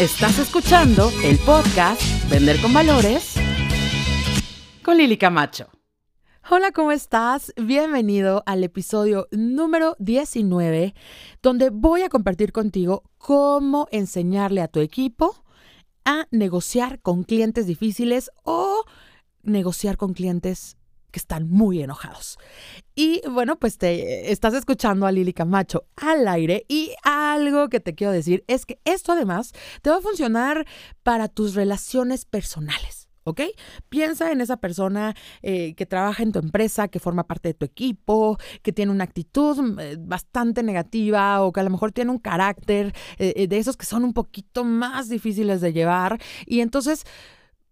Estás 0.00 0.38
escuchando 0.38 1.10
el 1.22 1.36
podcast 1.40 2.00
Vender 2.30 2.58
con 2.62 2.72
Valores 2.72 3.34
con 4.82 4.96
Lili 4.96 5.18
Camacho. 5.18 5.68
Hola, 6.50 6.72
¿cómo 6.72 6.90
estás? 6.90 7.52
Bienvenido 7.58 8.42
al 8.46 8.64
episodio 8.64 9.28
número 9.30 9.96
19, 9.98 10.94
donde 11.42 11.68
voy 11.68 12.00
a 12.00 12.08
compartir 12.08 12.50
contigo 12.50 13.02
cómo 13.18 13.88
enseñarle 13.90 14.62
a 14.62 14.68
tu 14.68 14.80
equipo 14.80 15.44
a 16.06 16.26
negociar 16.30 17.02
con 17.02 17.22
clientes 17.22 17.66
difíciles 17.66 18.30
o 18.42 18.86
negociar 19.42 19.98
con 19.98 20.14
clientes 20.14 20.78
que 21.10 21.18
están 21.18 21.48
muy 21.48 21.82
enojados. 21.82 22.38
Y 22.94 23.22
bueno, 23.28 23.58
pues 23.58 23.78
te 23.78 24.30
estás 24.32 24.54
escuchando 24.54 25.06
a 25.06 25.12
Lili 25.12 25.32
Camacho 25.32 25.86
al 25.96 26.28
aire 26.28 26.64
y 26.68 26.92
algo 27.02 27.68
que 27.68 27.80
te 27.80 27.94
quiero 27.94 28.12
decir 28.12 28.44
es 28.46 28.66
que 28.66 28.80
esto 28.84 29.12
además 29.12 29.52
te 29.82 29.90
va 29.90 29.96
a 29.96 30.02
funcionar 30.02 30.66
para 31.02 31.28
tus 31.28 31.54
relaciones 31.54 32.24
personales. 32.24 33.10
¿ok? 33.24 33.42
Piensa 33.88 34.32
en 34.32 34.40
esa 34.40 34.58
persona 34.58 35.14
eh, 35.42 35.74
que 35.74 35.86
trabaja 35.86 36.22
en 36.22 36.32
tu 36.32 36.38
empresa, 36.38 36.88
que 36.88 37.00
forma 37.00 37.26
parte 37.26 37.48
de 37.48 37.54
tu 37.54 37.64
equipo, 37.64 38.38
que 38.62 38.72
tiene 38.72 38.92
una 38.92 39.04
actitud 39.04 39.78
eh, 39.80 39.96
bastante 39.98 40.62
negativa 40.62 41.42
o 41.42 41.52
que 41.52 41.60
a 41.60 41.64
lo 41.64 41.70
mejor 41.70 41.92
tiene 41.92 42.10
un 42.10 42.18
carácter 42.18 42.94
eh, 43.18 43.46
de 43.46 43.58
esos 43.58 43.76
que 43.76 43.86
son 43.86 44.04
un 44.04 44.12
poquito 44.12 44.64
más 44.64 45.08
difíciles 45.08 45.60
de 45.60 45.72
llevar. 45.72 46.20
Y 46.46 46.60
entonces, 46.60 47.04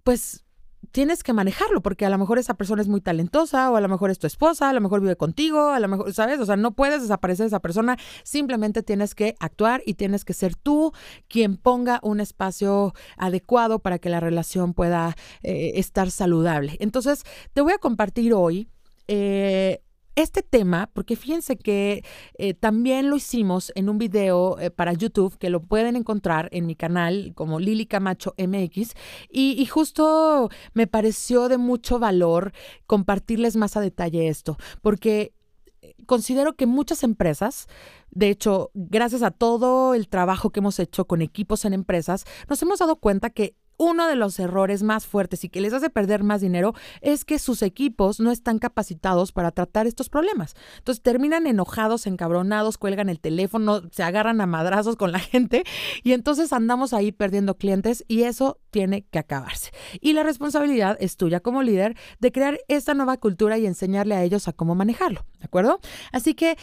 pues 0.05 0.45
tienes 0.93 1.23
que 1.23 1.33
manejarlo, 1.33 1.81
porque 1.81 2.07
a 2.07 2.11
lo 2.11 2.19
mejor 2.19 2.39
esa 2.39 2.55
persona 2.55 2.83
es 2.83 2.89
muy 2.89 3.01
talentosa, 3.01 3.71
o 3.71 3.77
a 3.77 3.81
lo 3.81 3.89
mejor 3.89 4.11
es 4.11 4.19
tu 4.19 4.27
esposa, 4.27 4.69
a 4.69 4.73
lo 4.73 4.81
mejor 4.81 5.01
vive 5.01 5.17
contigo, 5.17 5.71
a 5.71 5.81
lo 5.81 5.89
mejor, 5.89 6.13
¿sabes? 6.13 6.41
O 6.41 6.47
sea, 6.47 6.57
no 6.57 6.73
puedes 6.73 7.03
desaparecer 7.03 7.47
esa 7.47 7.61
persona, 7.61 7.97
simplemente 8.23 8.83
tienes 8.83 9.15
que 9.15 9.35
actuar 9.41 9.83
y 9.87 9.95
tienes 9.95 10.25
que 10.25 10.35
ser 10.35 10.55
tú 10.55 10.93
quien 11.29 11.57
ponga 11.57 12.01
un 12.03 12.21
espacio 12.21 12.95
adecuado 13.17 13.79
para 13.79 13.99
que 13.99 14.09
la 14.09 14.21
relación 14.21 14.75
pueda 14.75 15.17
eh, 15.43 15.73
estar 15.77 16.11
saludable. 16.11 16.77
Entonces, 16.81 17.25
te 17.53 17.61
voy 17.61 17.73
a 17.73 17.79
compartir 17.79 18.35
hoy 18.35 18.69
eh, 19.09 19.81
este 20.19 20.43
tema, 20.43 20.91
porque 20.93 21.15
fíjense 21.15 21.57
que 21.57 22.05
eh, 22.39 22.53
también 22.53 23.09
lo 23.09 23.15
hicimos 23.15 23.73
en 23.77 23.89
un 23.89 23.99
video 23.99 24.59
eh, 24.59 24.71
para 24.71 24.93
YouTube 24.93 25.39
que 25.39 25.49
lo 25.49 25.63
pueden 25.63 25.95
encontrar 25.95 26.49
en 26.51 26.67
mi 26.67 26.75
canal 26.75 27.33
como 27.37 27.61
Lili 27.61 27.87
Camacho 27.87 28.35
MX 28.37 28.95
y, 29.31 29.65
justo 29.67 30.49
me 30.75 30.89
pareció 30.89 31.49
de 31.49 31.59
mucho 31.59 32.01
valor 32.01 32.53
compartirles 32.87 33.55
más 33.57 33.77
a 33.77 33.81
detalle 33.81 34.27
esto, 34.27 34.57
porque 34.83 35.35
eh, 35.83 35.95
considero 36.07 36.57
que 36.57 36.67
muchas 36.67 37.05
empresas, 37.05 37.69
de 38.11 38.31
hecho, 38.31 38.71
gracias 38.75 39.23
a 39.23 39.31
todo 39.31 39.95
el 39.95 40.09
trabajo 40.09 40.51
que 40.51 40.59
hemos 40.59 40.81
hecho 40.81 41.07
con 41.07 41.23
equipos 41.23 41.65
en 41.65 41.75
empresas, 41.75 42.25
nos 42.49 42.61
hemos 42.63 42.81
dado 42.81 42.97
cuenta 42.97 43.31
que 43.31 43.55
uno 43.79 44.07
de 44.07 44.17
los 44.17 44.39
errores 44.39 44.83
más 44.83 45.07
fuertes 45.07 45.45
y 45.45 45.49
que 45.49 45.61
les 45.61 45.73
hace 45.73 45.89
perder 45.89 46.23
más 46.23 46.41
dinero 46.41 46.75
es 47.01 47.25
que 47.25 47.39
sus 47.39 47.63
equipos 47.63 48.21
no 48.21 48.31
están 48.31 48.59
capacitados 48.59 49.33
para 49.33 49.53
tratar 49.53 49.87
estos 49.87 50.11
problemas. 50.11 50.55
Entonces 50.79 51.03
terminan 51.03 51.47
enojados, 51.47 52.07
encabronados, 52.07 52.77
cuelgan 52.77 53.09
el 53.09 53.21
teléfono, 53.21 53.83
se 53.91 54.03
agarran 54.03 54.41
a 54.41 54.47
madrazos 54.47 54.97
con 54.97 55.13
la 55.13 55.19
gente 55.19 55.65
y 56.03 56.13
entonces 56.13 56.53
andamos 56.53 56.93
ahí 56.93 57.13
perdiendo 57.13 57.57
clientes 57.57 58.05
y 58.09 58.25
eso 58.25 58.59
tiene 58.71 59.07
que 59.07 59.19
acabarse. 59.19 59.71
Y 60.01 60.13
la 60.13 60.25
responsabilidad 60.25 60.97
es 61.01 61.17
tuya 61.17 61.41
como 61.41 61.63
líder 61.63 61.97
de 62.19 62.33
crear 62.33 62.59
esta 62.69 62.95
nueva 62.95 63.17
cultura 63.17 63.59
y 63.59 63.67
enseñarle 63.67 64.15
a 64.15 64.25
ellos 64.25 64.49
a 64.49 64.53
cómo 64.53 64.75
manejarlo, 64.75 65.25
¿de 65.39 65.45
acuerdo? 65.45 65.81
Así 66.13 66.35
que 66.35 66.57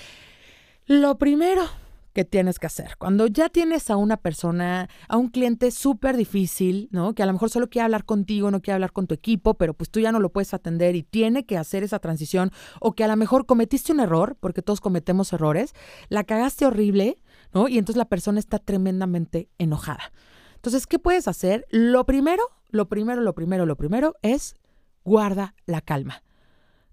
lo 0.85 1.17
primero 1.17 1.67
que 2.15 2.23
tienes 2.23 2.59
que 2.59 2.65
hacer. 2.65 2.95
Cuando 2.97 3.27
ya 3.27 3.49
tienes 3.49 3.89
a 3.89 3.97
una 3.97 4.15
persona, 4.15 4.89
a 5.09 5.17
un 5.17 5.27
cliente 5.27 5.69
súper 5.69 6.15
difícil, 6.15 6.87
¿no? 6.91 7.13
Que 7.13 7.21
a 7.21 7.25
lo 7.25 7.33
mejor 7.33 7.49
solo 7.49 7.69
quiere 7.69 7.83
hablar 7.83 8.05
contigo, 8.05 8.49
no 8.49 8.61
quiere 8.61 8.75
hablar 8.75 8.93
con 8.93 9.05
tu 9.05 9.13
equipo, 9.13 9.55
pero 9.55 9.73
pues 9.73 9.91
tú 9.91 9.99
ya 9.99 10.13
no 10.13 10.21
lo 10.21 10.31
puedes 10.31 10.53
atender 10.53 10.95
y 10.95 11.03
tiene 11.03 11.45
que 11.45 11.57
hacer 11.57 11.83
esa 11.83 11.99
transición, 11.99 12.51
o 12.79 12.93
que 12.93 13.03
a 13.03 13.07
lo 13.07 13.17
mejor 13.17 13.45
cometiste 13.45 13.91
un 13.91 13.99
error, 13.99 14.37
porque 14.39 14.61
todos 14.61 14.79
cometemos 14.79 15.33
errores, 15.33 15.73
la 16.07 16.23
cagaste 16.23 16.65
horrible, 16.65 17.21
¿no? 17.53 17.67
Y 17.67 17.77
entonces 17.77 17.97
la 17.97 18.05
persona 18.05 18.39
está 18.39 18.59
tremendamente 18.59 19.49
enojada. 19.57 20.13
Entonces, 20.55 20.87
¿qué 20.87 20.97
puedes 20.97 21.27
hacer? 21.27 21.67
Lo 21.69 22.05
primero, 22.05 22.43
lo 22.69 22.87
primero, 22.87 23.21
lo 23.21 23.35
primero, 23.35 23.65
lo 23.65 23.75
primero 23.75 24.15
es 24.21 24.55
guarda 25.03 25.53
la 25.65 25.81
calma. 25.81 26.23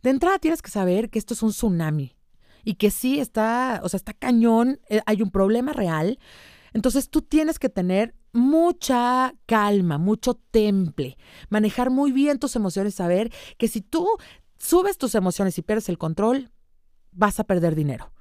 De 0.03 0.11
entrada 0.11 0.41
tienes 0.41 0.63
que 0.63 0.71
saber 0.71 1.11
que 1.11 1.21
esto 1.21 1.33
es 1.33 1.45
un 1.45 1.51
tsunami, 1.51 2.17
y 2.65 2.75
que 2.75 2.91
sí 2.91 3.21
está, 3.21 3.81
o 3.83 3.89
sea, 3.89 3.99
está 3.99 4.13
cañón, 4.13 4.81
eh, 4.89 5.01
hay 5.07 5.23
un 5.23 5.31
problema 5.31 5.73
real. 5.73 6.19
Entonces 6.73 7.11
tú 7.11 7.23
tienes 7.23 7.59
que 7.59 7.69
tener 7.69 8.15
mucha 8.33 9.35
calma, 9.47 9.99
mucho 9.99 10.35
temple, 10.35 11.19
manejar 11.51 11.91
muy 11.91 12.13
bien 12.13 12.39
tus 12.39 12.57
emociones, 12.57 12.95
saber 12.95 13.31
que 13.59 13.69
si 13.69 13.83
tú 13.83 14.09
subes 14.59 14.97
tus 14.97 15.15
emociones 15.15 15.59
y 15.59 15.63
pierdes 15.63 15.89
el 15.89 15.99
control, 15.99 16.51
vas 17.13 17.41
a 17.41 17.45
perder 17.45 17.75
dinero. 17.75 18.13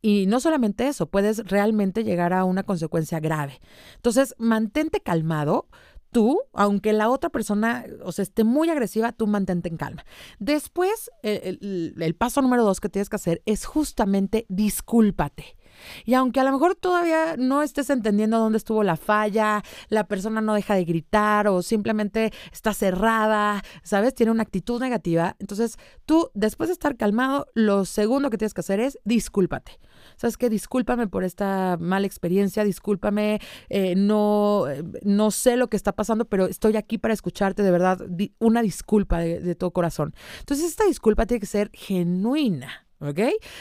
Y 0.00 0.26
no 0.26 0.38
solamente 0.38 0.86
eso, 0.86 1.10
puedes 1.10 1.38
realmente 1.48 2.04
llegar 2.04 2.32
a 2.32 2.44
una 2.44 2.62
consecuencia 2.62 3.18
grave. 3.18 3.60
Entonces, 3.96 4.34
mantente 4.38 5.00
calmado, 5.00 5.68
tú, 6.10 6.40
aunque 6.52 6.92
la 6.92 7.10
otra 7.10 7.30
persona, 7.30 7.84
o 8.02 8.12
sea, 8.12 8.22
esté 8.22 8.44
muy 8.44 8.70
agresiva, 8.70 9.12
tú 9.12 9.26
mantente 9.26 9.68
en 9.68 9.76
calma. 9.76 10.04
Después, 10.38 11.10
el, 11.22 11.94
el, 11.98 12.14
paso 12.14 12.42
número 12.42 12.64
dos 12.64 12.80
que 12.80 12.88
tienes 12.88 13.08
que 13.08 13.16
hacer 13.16 13.42
es 13.46 13.64
justamente 13.64 14.46
discúlpate. 14.48 15.57
Y 16.04 16.14
aunque 16.14 16.40
a 16.40 16.44
lo 16.44 16.52
mejor 16.52 16.74
todavía 16.74 17.36
no 17.36 17.62
estés 17.62 17.90
entendiendo 17.90 18.38
dónde 18.38 18.58
estuvo 18.58 18.82
la 18.82 18.96
falla, 18.96 19.62
la 19.88 20.06
persona 20.06 20.40
no 20.40 20.54
deja 20.54 20.74
de 20.74 20.84
gritar 20.84 21.48
o 21.48 21.62
simplemente 21.62 22.32
está 22.52 22.74
cerrada, 22.74 23.62
¿sabes? 23.82 24.14
Tiene 24.14 24.32
una 24.32 24.42
actitud 24.42 24.80
negativa. 24.80 25.36
Entonces, 25.38 25.78
tú, 26.06 26.30
después 26.34 26.68
de 26.68 26.72
estar 26.72 26.96
calmado, 26.96 27.46
lo 27.54 27.84
segundo 27.84 28.30
que 28.30 28.38
tienes 28.38 28.54
que 28.54 28.60
hacer 28.60 28.80
es 28.80 28.98
discúlpate. 29.04 29.78
¿sabes 30.16 30.36
qué? 30.36 30.50
Discúlpame 30.50 31.06
por 31.06 31.24
esta 31.24 31.76
mala 31.80 32.06
experiencia, 32.06 32.64
discúlpame, 32.64 33.40
eh, 33.68 33.94
no, 33.96 34.64
no 35.02 35.30
sé 35.30 35.56
lo 35.56 35.68
que 35.68 35.76
está 35.76 35.92
pasando, 35.92 36.24
pero 36.24 36.46
estoy 36.46 36.76
aquí 36.76 36.98
para 36.98 37.14
escucharte, 37.14 37.62
de 37.62 37.70
verdad, 37.70 38.00
una 38.38 38.62
disculpa 38.62 39.18
de, 39.18 39.40
de 39.40 39.54
todo 39.54 39.70
corazón. 39.70 40.14
Entonces, 40.40 40.66
esta 40.66 40.84
disculpa 40.84 41.26
tiene 41.26 41.40
que 41.40 41.46
ser 41.46 41.70
genuina. 41.72 42.87
¿Ok? 43.00 43.20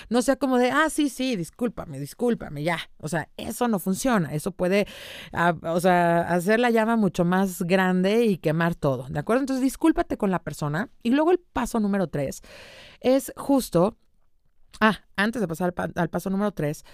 No 0.10 0.22
sea 0.22 0.36
como 0.36 0.58
de, 0.58 0.72
ah, 0.72 0.90
sí, 0.90 1.10
sí, 1.10 1.36
discúlpame, 1.36 2.00
discúlpame, 2.00 2.64
ya. 2.64 2.80
O 3.00 3.08
sea, 3.08 3.30
eso 3.38 3.68
no 3.68 3.80
funciona. 3.80 4.34
Eso 4.34 4.52
puede, 4.52 4.88
ah, 5.34 5.56
o 5.62 5.80
sea, 5.80 6.22
hacer 6.22 6.60
la 6.60 6.72
llama 6.72 6.96
mucho 6.96 7.24
más 7.26 7.62
grande 7.62 8.26
y 8.26 8.38
quemar 8.38 8.76
todo. 8.76 9.08
¿De 9.10 9.20
acuerdo? 9.20 9.42
Entonces, 9.42 9.64
discúlpate 9.64 10.18
con 10.18 10.32
la 10.32 10.44
persona. 10.44 10.90
Y 11.04 11.12
luego 11.12 11.32
el 11.32 11.40
paso 11.40 11.80
número 11.80 12.08
tres 12.08 12.42
es 13.00 13.32
justo 13.38 13.98
Ah, 14.80 15.00
antes 15.16 15.42
de 15.42 15.48
pasar 15.48 15.74
al, 15.96 16.10
paso 16.10 16.30
número 16.30 16.52
tres, 16.52 16.86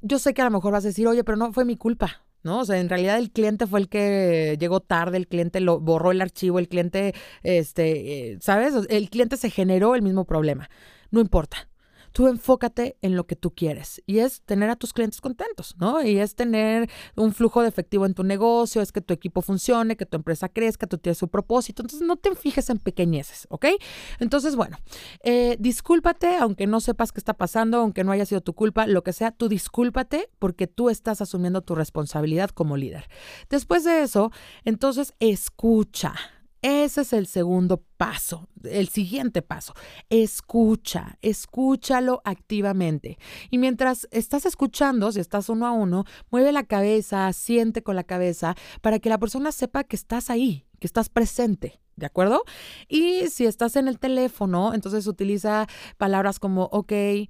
yo 0.00 0.18
sé 0.18 0.34
que 0.34 0.42
a 0.42 0.46
lo 0.46 0.50
mejor 0.50 0.72
vas 0.72 0.84
a 0.84 0.88
decir, 0.88 1.06
oye, 1.06 1.24
pero 1.24 1.36
no 1.36 1.52
fue 1.52 1.64
mi 1.64 1.76
culpa. 1.76 2.22
¿no? 2.42 2.60
O 2.60 2.64
sea, 2.64 2.78
en 2.78 2.88
realidad 2.88 3.18
el 3.18 3.32
cliente 3.32 3.66
fue 3.66 3.80
el 3.80 3.88
que 3.88 4.56
llegó 4.60 4.78
tarde, 4.80 5.16
el 5.16 5.26
cliente 5.26 5.58
lo 5.58 5.80
borró 5.80 6.12
el 6.12 6.22
archivo, 6.22 6.60
el 6.60 6.68
cliente, 6.68 7.12
este, 7.42 8.34
eh, 8.34 8.38
¿sabes? 8.40 8.74
El 8.88 9.10
cliente 9.10 9.36
se 9.36 9.50
generó 9.50 9.96
el 9.96 10.02
mismo 10.02 10.26
problema. 10.26 10.70
No 11.10 11.20
importa 11.20 11.68
tú 12.16 12.28
enfócate 12.28 12.96
en 13.02 13.14
lo 13.14 13.26
que 13.26 13.36
tú 13.36 13.54
quieres 13.54 14.02
y 14.06 14.20
es 14.20 14.40
tener 14.40 14.70
a 14.70 14.76
tus 14.76 14.94
clientes 14.94 15.20
contentos, 15.20 15.74
¿no? 15.78 16.02
Y 16.02 16.18
es 16.18 16.34
tener 16.34 16.88
un 17.14 17.34
flujo 17.34 17.60
de 17.60 17.68
efectivo 17.68 18.06
en 18.06 18.14
tu 18.14 18.24
negocio, 18.24 18.80
es 18.80 18.90
que 18.90 19.02
tu 19.02 19.12
equipo 19.12 19.42
funcione, 19.42 19.98
que 19.98 20.06
tu 20.06 20.16
empresa 20.16 20.48
crezca, 20.48 20.86
tú 20.86 20.96
tienes 20.96 21.18
su 21.18 21.28
propósito. 21.28 21.82
Entonces 21.82 22.08
no 22.08 22.16
te 22.16 22.34
fijes 22.34 22.70
en 22.70 22.78
pequeñeces, 22.78 23.46
¿ok? 23.50 23.66
Entonces, 24.18 24.56
bueno, 24.56 24.78
eh, 25.24 25.58
discúlpate, 25.60 26.36
aunque 26.36 26.66
no 26.66 26.80
sepas 26.80 27.12
qué 27.12 27.20
está 27.20 27.34
pasando, 27.34 27.80
aunque 27.80 28.02
no 28.02 28.12
haya 28.12 28.24
sido 28.24 28.40
tu 28.40 28.54
culpa, 28.54 28.86
lo 28.86 29.04
que 29.04 29.12
sea, 29.12 29.30
tú 29.30 29.50
discúlpate 29.50 30.30
porque 30.38 30.66
tú 30.66 30.88
estás 30.88 31.20
asumiendo 31.20 31.60
tu 31.60 31.74
responsabilidad 31.74 32.48
como 32.48 32.78
líder. 32.78 33.10
Después 33.50 33.84
de 33.84 34.00
eso, 34.00 34.32
entonces 34.64 35.12
escucha. 35.20 36.14
Ese 36.68 37.02
es 37.02 37.12
el 37.12 37.28
segundo 37.28 37.84
paso, 37.96 38.48
el 38.64 38.88
siguiente 38.88 39.40
paso. 39.40 39.72
Escucha, 40.10 41.16
escúchalo 41.22 42.22
activamente. 42.24 43.18
Y 43.50 43.58
mientras 43.58 44.08
estás 44.10 44.46
escuchando, 44.46 45.12
si 45.12 45.20
estás 45.20 45.48
uno 45.48 45.68
a 45.68 45.70
uno, 45.70 46.06
mueve 46.28 46.50
la 46.50 46.64
cabeza, 46.64 47.32
siente 47.32 47.84
con 47.84 47.94
la 47.94 48.02
cabeza 48.02 48.56
para 48.80 48.98
que 48.98 49.08
la 49.08 49.18
persona 49.18 49.52
sepa 49.52 49.84
que 49.84 49.94
estás 49.94 50.28
ahí, 50.28 50.66
que 50.80 50.88
estás 50.88 51.08
presente. 51.08 51.78
¿De 51.96 52.04
acuerdo? 52.04 52.44
Y 52.88 53.28
si 53.28 53.46
estás 53.46 53.74
en 53.76 53.88
el 53.88 53.98
teléfono, 53.98 54.74
entonces 54.74 55.06
utiliza 55.06 55.66
palabras 55.96 56.38
como 56.38 56.64
ok, 56.64 56.92
eh, 56.92 57.28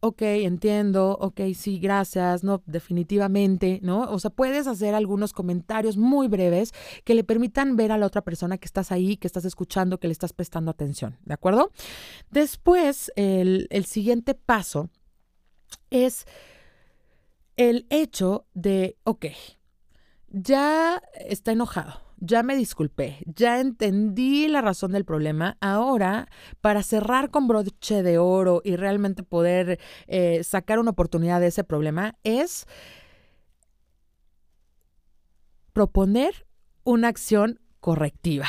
ok, 0.00 0.20
entiendo, 0.20 1.16
ok, 1.18 1.40
sí, 1.54 1.78
gracias, 1.78 2.44
no, 2.44 2.62
definitivamente, 2.66 3.80
¿no? 3.82 4.02
O 4.02 4.18
sea, 4.18 4.30
puedes 4.30 4.66
hacer 4.66 4.94
algunos 4.94 5.32
comentarios 5.32 5.96
muy 5.96 6.28
breves 6.28 6.72
que 7.04 7.14
le 7.14 7.24
permitan 7.24 7.76
ver 7.76 7.92
a 7.92 7.98
la 7.98 8.04
otra 8.04 8.20
persona 8.20 8.58
que 8.58 8.66
estás 8.66 8.92
ahí, 8.92 9.16
que 9.16 9.26
estás 9.26 9.46
escuchando, 9.46 9.98
que 9.98 10.08
le 10.08 10.12
estás 10.12 10.34
prestando 10.34 10.70
atención, 10.70 11.16
¿de 11.24 11.32
acuerdo? 11.32 11.70
Después, 12.30 13.10
el, 13.16 13.68
el 13.70 13.86
siguiente 13.86 14.34
paso 14.34 14.90
es 15.88 16.26
el 17.56 17.86
hecho 17.88 18.46
de, 18.52 18.98
ok, 19.04 19.26
ya 20.28 21.00
está 21.14 21.52
enojado, 21.52 22.03
ya 22.24 22.42
me 22.42 22.56
disculpé, 22.56 23.18
ya 23.26 23.60
entendí 23.60 24.48
la 24.48 24.60
razón 24.60 24.92
del 24.92 25.04
problema. 25.04 25.56
Ahora, 25.60 26.28
para 26.60 26.82
cerrar 26.82 27.30
con 27.30 27.46
broche 27.46 28.02
de 28.02 28.18
oro 28.18 28.62
y 28.64 28.76
realmente 28.76 29.22
poder 29.22 29.78
eh, 30.06 30.42
sacar 30.42 30.78
una 30.78 30.90
oportunidad 30.90 31.40
de 31.40 31.48
ese 31.48 31.64
problema, 31.64 32.16
es 32.24 32.66
proponer 35.72 36.46
una 36.84 37.08
acción 37.08 37.60
correctiva. 37.80 38.46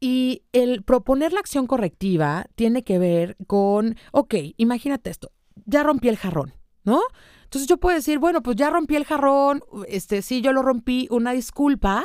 Y 0.00 0.44
el 0.52 0.84
proponer 0.84 1.32
la 1.32 1.40
acción 1.40 1.66
correctiva 1.66 2.46
tiene 2.54 2.84
que 2.84 2.98
ver 2.98 3.36
con, 3.46 3.96
ok, 4.12 4.34
imagínate 4.56 5.10
esto, 5.10 5.32
ya 5.66 5.82
rompí 5.82 6.08
el 6.08 6.16
jarrón, 6.16 6.54
¿no? 6.84 7.00
Entonces 7.44 7.68
yo 7.68 7.78
puedo 7.78 7.96
decir, 7.96 8.18
bueno, 8.18 8.42
pues 8.42 8.56
ya 8.56 8.70
rompí 8.70 8.94
el 8.94 9.04
jarrón, 9.04 9.62
este, 9.88 10.22
sí, 10.22 10.40
yo 10.40 10.52
lo 10.52 10.62
rompí, 10.62 11.08
una 11.10 11.32
disculpa 11.32 12.04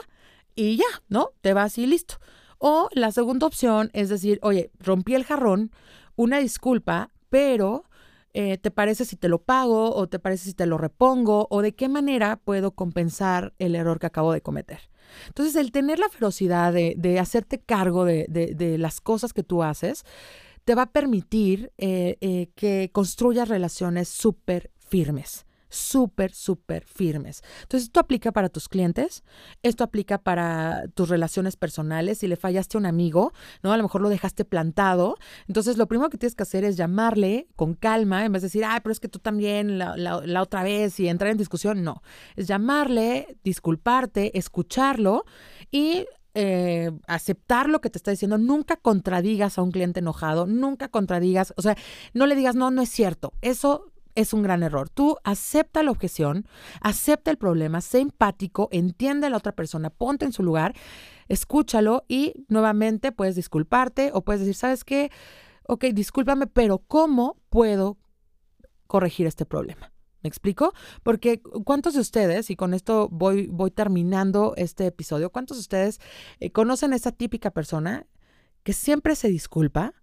y 0.55 0.77
ya, 0.77 1.03
¿no? 1.09 1.31
Te 1.41 1.53
vas 1.53 1.77
y 1.77 1.85
listo. 1.85 2.15
O 2.57 2.89
la 2.93 3.11
segunda 3.11 3.47
opción 3.47 3.89
es 3.93 4.09
decir, 4.09 4.39
oye, 4.41 4.71
rompí 4.79 5.15
el 5.15 5.25
jarrón, 5.25 5.71
una 6.15 6.39
disculpa, 6.39 7.09
pero 7.29 7.85
eh, 8.33 8.57
¿te 8.57 8.71
parece 8.71 9.05
si 9.05 9.15
te 9.15 9.27
lo 9.27 9.39
pago 9.39 9.93
o 9.95 10.07
te 10.07 10.19
parece 10.19 10.45
si 10.45 10.53
te 10.53 10.65
lo 10.65 10.77
repongo 10.77 11.47
o 11.49 11.61
de 11.61 11.75
qué 11.75 11.89
manera 11.89 12.37
puedo 12.37 12.71
compensar 12.71 13.53
el 13.59 13.75
error 13.75 13.99
que 13.99 14.07
acabo 14.07 14.33
de 14.33 14.41
cometer? 14.41 14.79
Entonces, 15.27 15.55
el 15.55 15.71
tener 15.71 15.99
la 15.99 16.09
ferocidad 16.09 16.73
de, 16.73 17.19
hacerte 17.19 17.59
cargo 17.59 18.05
de, 18.05 18.75
las 18.79 19.01
cosas 19.01 19.33
que 19.33 19.43
tú 19.43 19.61
haces, 19.61 20.03
te 20.63 20.75
va 20.75 20.83
a 20.83 20.91
permitir 20.91 21.71
eh, 21.77 22.17
eh, 22.21 22.49
que 22.55 22.89
construyas 22.93 23.49
relaciones 23.49 24.07
súper 24.07 24.71
firmes 24.79 25.45
súper, 25.73 26.33
súper 26.33 26.85
firmes. 26.85 27.43
Entonces, 27.63 27.87
esto 27.87 27.99
aplica 27.99 28.31
para 28.31 28.49
tus 28.49 28.69
clientes, 28.69 29.23
esto 29.63 29.83
aplica 29.83 30.17
para 30.17 30.85
tus 30.93 31.09
relaciones 31.09 31.57
personales. 31.57 32.19
Si 32.19 32.27
le 32.27 32.35
fallaste 32.35 32.77
a 32.77 32.79
un 32.79 32.85
amigo, 32.85 33.33
¿no? 33.61 33.71
A 33.73 33.77
lo 33.77 33.83
mejor 33.83 34.01
lo 34.01 34.09
dejaste 34.09 34.45
plantado. 34.45 35.17
Entonces, 35.47 35.77
lo 35.77 35.87
primero 35.87 36.09
que 36.09 36.17
tienes 36.17 36.35
que 36.35 36.43
hacer 36.43 36.63
es 36.63 36.77
llamarle 36.77 37.47
con 37.55 37.73
calma, 37.73 38.25
en 38.25 38.31
vez 38.31 38.41
de 38.41 38.47
decir, 38.47 38.65
ah, 38.65 38.79
pero 38.83 38.91
es 38.91 38.99
que 38.99 39.09
tú 39.09 39.19
también 39.19 39.77
la, 39.79 40.41
otra 40.41 40.63
vez 40.63 40.99
y 40.99 41.07
entrar 41.07 41.31
en 41.31 41.37
discusión. 41.37 41.83
No, 41.83 42.01
es 42.35 42.47
llamarle, 42.47 43.37
disculparte, 43.43 44.37
escucharlo 44.37 45.25
y 45.71 46.05
eh, 46.35 46.91
aceptar 47.07 47.69
lo 47.69 47.79
que 47.79 47.89
te 47.89 47.97
está 47.97 48.11
diciendo, 48.11 48.37
nunca 48.37 48.75
contradigas 48.75 49.57
a 49.57 49.61
un 49.61 49.71
cliente 49.71 49.99
enojado, 49.99 50.47
nunca 50.47 50.87
contradigas, 50.87 51.53
o 51.57 51.61
sea, 51.61 51.77
no 52.13 52.25
le 52.25 52.35
digas, 52.35 52.55
no, 52.55 52.71
no 52.71 52.81
es 52.81 52.89
cierto, 52.89 53.33
eso 53.41 53.92
es 54.15 54.33
un 54.33 54.43
gran 54.43 54.63
error. 54.63 54.89
Tú 54.89 55.17
acepta 55.23 55.83
la 55.83 55.91
objeción, 55.91 56.47
acepta 56.81 57.31
el 57.31 57.37
problema, 57.37 57.81
sé 57.81 57.99
empático, 57.99 58.69
entiende 58.71 59.27
a 59.27 59.29
la 59.29 59.37
otra 59.37 59.53
persona, 59.53 59.89
ponte 59.89 60.25
en 60.25 60.33
su 60.33 60.43
lugar, 60.43 60.73
escúchalo 61.27 62.05
y 62.07 62.33
nuevamente 62.47 63.11
puedes 63.11 63.35
disculparte 63.35 64.11
o 64.13 64.23
puedes 64.23 64.41
decir, 64.41 64.55
¿sabes 64.55 64.83
qué? 64.83 65.11
Ok, 65.67 65.85
discúlpame, 65.93 66.47
pero 66.47 66.79
¿cómo 66.79 67.37
puedo 67.49 67.97
corregir 68.87 69.27
este 69.27 69.45
problema? 69.45 69.93
¿Me 70.21 70.29
explico? 70.29 70.73
Porque 71.03 71.41
¿cuántos 71.65 71.95
de 71.95 71.99
ustedes, 71.99 72.49
y 72.49 72.55
con 72.55 72.73
esto 72.73 73.09
voy, 73.11 73.47
voy 73.47 73.71
terminando 73.71 74.53
este 74.55 74.87
episodio, 74.87 75.31
cuántos 75.31 75.57
de 75.57 75.61
ustedes 75.61 75.99
eh, 76.39 76.51
conocen 76.51 76.93
a 76.93 76.95
esa 76.95 77.11
típica 77.11 77.51
persona 77.51 78.07
que 78.63 78.71
siempre 78.71 79.15
se 79.15 79.27
disculpa, 79.27 79.93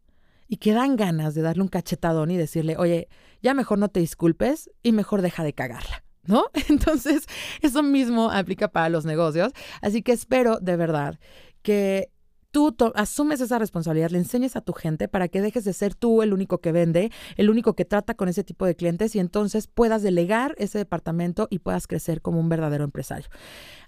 y 0.50 0.56
que 0.56 0.72
dan 0.72 0.96
ganas 0.96 1.36
de 1.36 1.42
darle 1.42 1.62
un 1.62 1.68
cachetadón 1.68 2.32
y 2.32 2.36
decirle, 2.36 2.76
oye, 2.76 3.08
ya 3.40 3.54
mejor 3.54 3.78
no 3.78 3.88
te 3.88 4.00
disculpes 4.00 4.68
y 4.82 4.90
mejor 4.90 5.22
deja 5.22 5.44
de 5.44 5.52
cagarla. 5.52 6.02
¿No? 6.24 6.46
Entonces, 6.68 7.26
eso 7.62 7.84
mismo 7.84 8.32
aplica 8.32 8.66
para 8.66 8.88
los 8.88 9.04
negocios. 9.04 9.52
Así 9.80 10.02
que 10.02 10.10
espero 10.10 10.58
de 10.60 10.76
verdad 10.76 11.20
que 11.62 12.10
tú 12.50 12.74
asumes 12.94 13.40
esa 13.40 13.58
responsabilidad, 13.58 14.10
le 14.10 14.18
enseñes 14.18 14.56
a 14.56 14.60
tu 14.60 14.72
gente 14.72 15.08
para 15.08 15.28
que 15.28 15.40
dejes 15.40 15.64
de 15.64 15.72
ser 15.72 15.94
tú 15.94 16.22
el 16.22 16.32
único 16.32 16.58
que 16.58 16.72
vende, 16.72 17.10
el 17.36 17.50
único 17.50 17.74
que 17.74 17.84
trata 17.84 18.14
con 18.14 18.28
ese 18.28 18.44
tipo 18.44 18.66
de 18.66 18.74
clientes 18.74 19.14
y 19.14 19.20
entonces 19.20 19.66
puedas 19.66 20.02
delegar 20.02 20.54
ese 20.58 20.78
departamento 20.78 21.48
y 21.50 21.60
puedas 21.60 21.86
crecer 21.86 22.22
como 22.22 22.40
un 22.40 22.48
verdadero 22.48 22.84
empresario. 22.84 23.28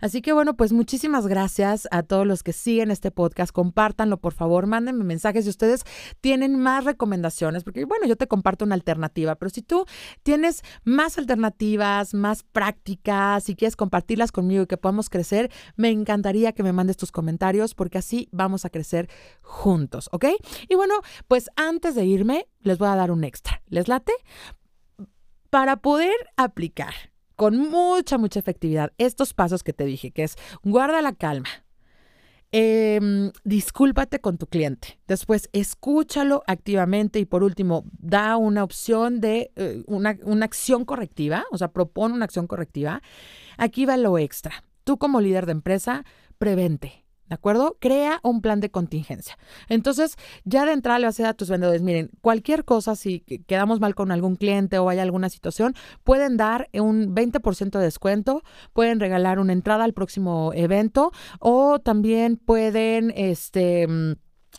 Así 0.01 0.23
que 0.23 0.33
bueno, 0.33 0.55
pues 0.57 0.73
muchísimas 0.73 1.27
gracias 1.27 1.89
a 1.91 2.03
todos 2.03 2.27
los 2.27 2.43
que 2.43 2.53
siguen 2.53 2.91
este 2.91 3.11
podcast. 3.11 3.53
Compártanlo, 3.53 4.17
por 4.17 4.33
favor. 4.33 4.67
Mándenme 4.67 5.05
mensajes 5.05 5.45
si 5.45 5.51
ustedes 5.51 5.85
tienen 6.21 6.59
más 6.59 6.85
recomendaciones, 6.85 7.65
porque 7.65 7.85
bueno, 7.85 8.07
yo 8.07 8.17
te 8.17 8.27
comparto 8.27 8.65
una 8.65 8.75
alternativa, 8.75 9.35
pero 9.37 9.51
si 9.51 9.63
tú 9.63 9.87
tienes 10.23 10.63
más 10.85 11.19
alternativas, 11.19 12.15
más 12.15 12.43
prácticas, 12.43 13.45
si 13.45 13.55
quieres 13.55 13.77
compartirlas 13.77 14.33
conmigo 14.33 14.65
y 14.65 14.67
que 14.67 14.77
podamos 14.77 15.09
crecer, 15.09 15.51
me 15.77 15.91
encantaría 15.91 16.53
que 16.53 16.63
me 16.63 16.73
mandes 16.73 16.97
tus 16.97 17.13
comentarios 17.13 17.75
porque 17.75 17.99
así 17.99 18.29
vamos 18.33 18.52
a 18.65 18.71
crecer 18.71 19.09
juntos, 19.43 20.09
¿ok? 20.13 20.27
Y 20.69 20.75
bueno, 20.75 20.95
pues 21.29 21.51
antes 21.57 21.95
de 21.95 22.05
irme, 22.05 22.47
les 22.61 22.79
voy 22.79 22.89
a 22.89 22.97
dar 22.97 23.11
un 23.11 23.25
extra. 23.25 23.63
¿Les 23.69 23.89
late? 23.89 24.13
Para 25.51 25.77
poder 25.77 26.15
aplicar 26.37 26.95
con 27.37 27.59
mucha, 27.59 28.19
mucha 28.19 28.39
efectividad 28.39 28.93
estos 28.99 29.35
pasos 29.35 29.63
que 29.63 29.73
te 29.73 29.85
dije, 29.85 30.13
que 30.13 30.23
es 30.23 30.37
guarda 30.63 31.03
la 31.03 31.13
calma, 31.13 31.49
em, 32.53 33.33
discúlpate 33.43 34.21
con 34.21 34.39
tu 34.39 34.47
cliente. 34.47 35.01
Después, 35.09 35.49
escúchalo 35.53 36.45
activamente 36.47 37.19
y 37.19 37.25
por 37.25 37.43
último, 37.43 37.85
da 37.99 38.37
una 38.37 38.63
opción 38.63 39.21
de 39.21 39.51
eh, 39.57 39.83
una, 39.87 40.17
una, 40.23 40.45
acción 40.45 40.85
correctiva, 40.85 41.45
o 41.51 41.59
sea, 41.59 41.73
propone 41.73 42.15
una 42.15 42.27
acción 42.27 42.47
correctiva. 42.47 43.03
Aquí 43.57 43.87
va 43.87 43.97
lo 43.97 44.19
extra. 44.19 44.65
Tú 44.85 44.99
como 44.99 45.21
líder 45.21 45.47
de 45.47 45.53
empresa, 45.53 46.05
prevente. 46.39 47.02
¿De 47.33 47.37
acuerdo? 47.37 47.79
Crea 47.81 48.21
un 48.23 48.43
plan 48.43 48.61
de 48.61 48.71
contingencia. 48.71 49.39
Entonces, 49.71 50.19
ya 50.45 50.67
de 50.67 50.73
entrada 50.73 50.99
le 50.99 51.07
vas 51.07 51.15
a 51.15 51.17
decir 51.23 51.27
a 51.27 51.33
tus 51.33 51.49
vendedores, 51.49 51.81
miren, 51.81 52.11
cualquier 52.21 52.67
cosa, 52.67 52.95
si 52.95 53.21
quedamos 53.21 53.81
mal 53.81 53.95
con 53.95 54.13
algún 54.13 54.37
cliente 54.37 54.79
o 54.79 54.91
hay 54.91 54.99
alguna 54.99 55.31
situación, 55.31 55.75
pueden 56.05 56.37
dar 56.37 56.69
un 56.75 57.15
20% 57.15 57.79
de 57.79 57.85
descuento, 57.85 58.43
pueden 58.75 59.01
regalar 59.01 59.39
una 59.39 59.55
entrada 59.55 59.85
al 59.85 59.95
próximo 59.95 60.53
evento 60.55 61.11
o 61.41 61.79
también 61.79 62.37
pueden, 62.37 63.15
este 63.17 63.89
mm, 63.89 64.13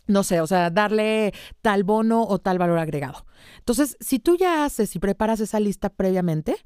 no 0.08 0.24
sé, 0.24 0.40
o 0.40 0.46
sea, 0.48 0.70
darle 0.70 1.32
tal 1.62 1.84
bono 1.84 2.24
o 2.24 2.40
tal 2.40 2.58
valor 2.58 2.80
agregado. 2.80 3.24
Entonces, 3.58 3.96
si 4.00 4.18
tú 4.18 4.36
ya 4.36 4.64
haces 4.64 4.96
y 4.96 4.98
preparas 4.98 5.38
esa 5.38 5.60
lista 5.60 5.90
previamente, 5.90 6.56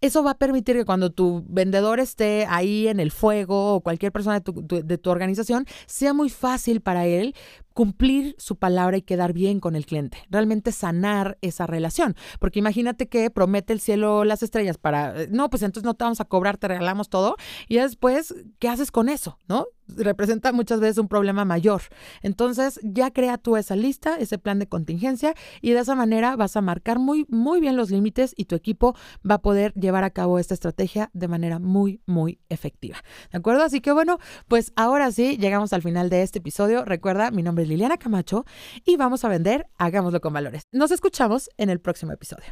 eso 0.00 0.22
va 0.22 0.32
a 0.32 0.38
permitir 0.38 0.76
que 0.76 0.84
cuando 0.84 1.10
tu 1.10 1.44
vendedor 1.48 2.00
esté 2.00 2.46
ahí 2.48 2.88
en 2.88 3.00
el 3.00 3.10
fuego 3.10 3.74
o 3.74 3.80
cualquier 3.80 4.12
persona 4.12 4.40
de 4.40 4.52
tu, 4.52 4.66
de 4.66 4.98
tu 4.98 5.10
organización, 5.10 5.66
sea 5.86 6.12
muy 6.12 6.30
fácil 6.30 6.80
para 6.80 7.06
él 7.06 7.34
cumplir 7.76 8.34
su 8.38 8.56
palabra 8.56 8.96
y 8.96 9.02
quedar 9.02 9.34
bien 9.34 9.60
con 9.60 9.76
el 9.76 9.84
cliente, 9.84 10.16
realmente 10.30 10.72
sanar 10.72 11.36
esa 11.42 11.66
relación. 11.66 12.16
Porque 12.40 12.58
imagínate 12.58 13.06
que 13.06 13.28
promete 13.28 13.74
el 13.74 13.80
cielo 13.80 14.24
las 14.24 14.42
estrellas 14.42 14.78
para, 14.78 15.24
eh, 15.24 15.28
no, 15.30 15.50
pues 15.50 15.62
entonces 15.62 15.84
no 15.84 15.92
te 15.92 16.04
vamos 16.04 16.22
a 16.22 16.24
cobrar, 16.24 16.56
te 16.56 16.68
regalamos 16.68 17.10
todo. 17.10 17.36
Y 17.68 17.76
después, 17.76 18.34
¿qué 18.60 18.70
haces 18.70 18.90
con 18.90 19.10
eso? 19.10 19.38
¿No? 19.46 19.66
Representa 19.88 20.52
muchas 20.52 20.80
veces 20.80 20.96
un 20.96 21.06
problema 21.06 21.44
mayor. 21.44 21.82
Entonces, 22.22 22.80
ya 22.82 23.10
crea 23.10 23.36
tú 23.36 23.58
esa 23.58 23.76
lista, 23.76 24.16
ese 24.16 24.38
plan 24.38 24.58
de 24.58 24.66
contingencia 24.66 25.34
y 25.60 25.72
de 25.72 25.80
esa 25.80 25.94
manera 25.94 26.34
vas 26.34 26.56
a 26.56 26.62
marcar 26.62 26.98
muy, 26.98 27.26
muy 27.28 27.60
bien 27.60 27.76
los 27.76 27.90
límites 27.90 28.32
y 28.38 28.46
tu 28.46 28.54
equipo 28.54 28.96
va 29.28 29.34
a 29.34 29.42
poder 29.42 29.74
llevar 29.74 30.02
a 30.02 30.10
cabo 30.10 30.38
esta 30.38 30.54
estrategia 30.54 31.10
de 31.12 31.28
manera 31.28 31.58
muy, 31.58 32.00
muy 32.06 32.40
efectiva. 32.48 32.96
¿De 33.30 33.36
acuerdo? 33.36 33.62
Así 33.62 33.82
que 33.82 33.92
bueno, 33.92 34.18
pues 34.48 34.72
ahora 34.76 35.12
sí, 35.12 35.36
llegamos 35.36 35.74
al 35.74 35.82
final 35.82 36.08
de 36.08 36.22
este 36.22 36.38
episodio. 36.38 36.86
Recuerda, 36.86 37.30
mi 37.30 37.42
nombre 37.42 37.65
Liliana 37.66 37.96
Camacho 37.96 38.44
y 38.84 38.96
vamos 38.96 39.24
a 39.24 39.28
vender 39.28 39.66
Hagámoslo 39.78 40.20
con 40.20 40.32
Valores. 40.32 40.62
Nos 40.72 40.90
escuchamos 40.90 41.50
en 41.56 41.70
el 41.70 41.80
próximo 41.80 42.12
episodio. 42.12 42.46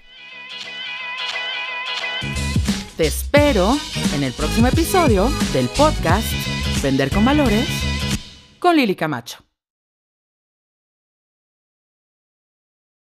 Te 2.97 3.07
espero 3.07 3.77
en 4.15 4.23
el 4.23 4.33
próximo 4.33 4.69
episodio 4.69 5.29
del 5.53 5.69
podcast 5.69 6.27
Vender 6.83 7.11
con 7.11 7.25
Valores 7.25 7.69
con 8.61 8.77
Lili 8.77 8.95
Camacho. 8.95 9.44